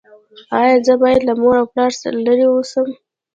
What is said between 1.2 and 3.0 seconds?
له مور او پلار لرې اوسم؟